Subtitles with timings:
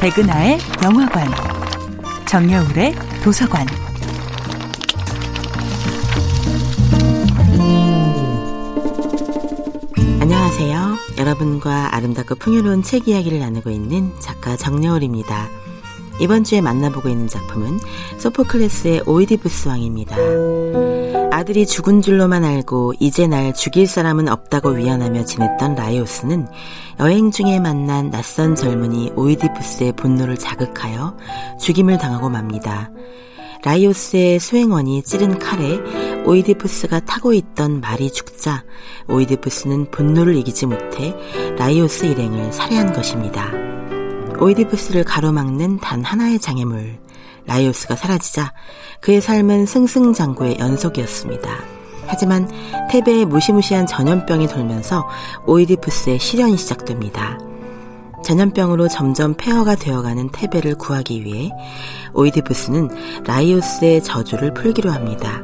[0.00, 1.26] 백은하의 영화관,
[2.28, 3.66] 정여울의 도서관.
[10.20, 10.96] 안녕하세요.
[11.18, 15.48] 여러분과 아름답고 풍요로운 책 이야기를 나누고 있는 작가 정여울입니다.
[16.20, 17.80] 이번 주에 만나보고 있는 작품은
[18.18, 20.16] 소포클레스의 오이디푸스 왕입니다.
[21.30, 26.46] 아들이 죽은 줄로만 알고 이제 날 죽일 사람은 없다고 위안하며 지냈던 라이오스는
[27.00, 31.16] 여행 중에 만난 낯선 젊은이 오이디푸스의 분노를 자극하여
[31.60, 32.90] 죽임을 당하고 맙니다.
[33.62, 35.78] 라이오스의 수행원이 찌른 칼에
[36.24, 38.64] 오이디푸스가 타고 있던 말이 죽자
[39.08, 41.14] 오이디푸스는 분노를 이기지 못해
[41.58, 43.50] 라이오스 일행을 살해한 것입니다.
[44.40, 46.98] 오이디푸스를 가로막는 단 하나의 장애물,
[47.48, 48.52] 라이오스가 사라지자
[49.00, 51.50] 그의 삶은 승승장구의 연속이었습니다.
[52.06, 52.48] 하지만
[52.90, 55.06] 테베에 무시무시한 전염병이 돌면서
[55.46, 57.38] 오이디푸스의 시련이 시작됩니다.
[58.24, 61.50] 전염병으로 점점 폐허가 되어가는 테베를 구하기 위해
[62.14, 62.88] 오이디푸스는
[63.24, 65.42] 라이오스의 저주를 풀기로 합니다.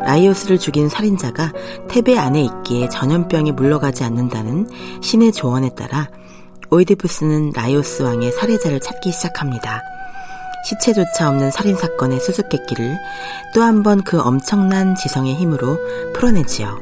[0.00, 1.52] 라이오스를 죽인 살인자가
[1.88, 4.68] 테베 안에 있기에 전염병이 물러가지 않는다는
[5.00, 6.08] 신의 조언에 따라
[6.70, 9.93] 오이디푸스는 라이오스 왕의 살해자를 찾기 시작합니다.
[10.64, 12.98] 시체조차 없는 살인사건의 수수께끼를
[13.54, 15.78] 또 한 번 그 엄청난 지성의 힘으로
[16.14, 16.80] 풀어내지요.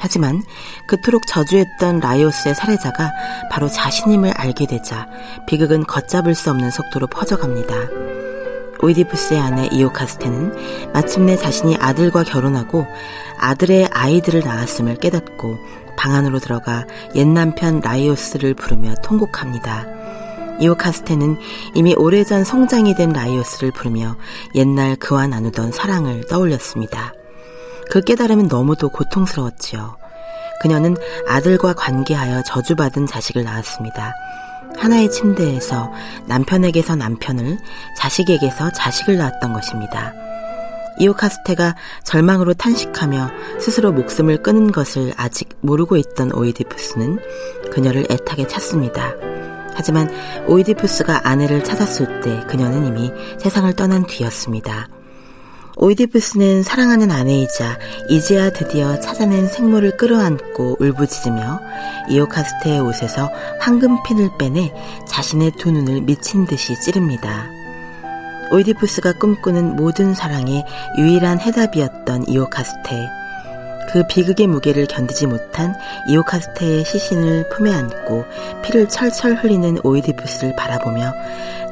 [0.00, 0.42] 하지만
[0.88, 3.12] 그토록 저주했던 라이오스의 살해자가
[3.50, 5.06] 바로 자신임을 알게 되자
[5.46, 7.74] 비극은 걷잡을 수 없는 속도로 퍼져갑니다.
[8.82, 12.84] 오이디푸스의 아내 이오카스테는 마침내 자신이 아들과 결혼하고
[13.38, 15.56] 아들의 아이들을 낳았음을 깨닫고
[15.96, 19.86] 방 안으로 들어가 옛 남편 라이오스를 부르며 통곡합니다.
[20.60, 21.38] 이오카스테는
[21.74, 24.16] 이미 오래전 성장이 된 라이오스를 부르며
[24.54, 27.12] 옛날 그와 나누던 사랑을 떠올렸습니다.
[27.90, 29.96] 그 깨달음은 너무도 고통스러웠지요.
[30.60, 34.14] 그녀는 아들과 관계하여 저주받은 자식을 낳았습니다.
[34.78, 35.92] 하나의 침대에서
[36.26, 37.58] 남편에게서 남편을,
[37.98, 40.14] 자식에게서 자식을 낳았던 것입니다.
[40.98, 41.74] 이오카스테가
[42.04, 47.18] 절망으로 탄식하며 스스로 목숨을 끊은 것을 아직 모르고 있던 오이디푸스는
[47.72, 49.31] 그녀를 애타게 찾습니다.
[49.74, 50.10] 하지만
[50.46, 54.88] 오이디푸스가 아내를 찾았을 때 그녀는 이미 세상을 떠난 뒤였습니다.
[55.76, 57.78] 오이디푸스는 사랑하는 아내이자
[58.08, 61.60] 이제야 드디어 찾아낸 생모를 끌어안고 울부짖으며
[62.10, 64.72] 이오카스테의 옷에서 황금핀을 빼내
[65.08, 67.46] 자신의 두 눈을 미친 듯이 찌릅니다.
[68.52, 70.64] 오이디푸스가 꿈꾸는 모든 사랑의
[70.98, 73.21] 유일한 해답이었던 이오카스테.
[73.88, 75.74] 그 비극의 무게를 견디지 못한
[76.08, 78.24] 이오카스테의 시신을 품에 안고
[78.62, 81.12] 피를 철철 흘리는 오이디푸스를 바라보며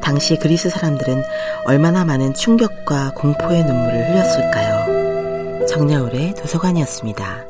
[0.02, 1.22] 당시 그리스 사람들은
[1.64, 5.66] 얼마나 많은 충격과 공포의 눈물을 흘렸을까요?
[5.66, 7.49] 정야울의 도서관이었습니다.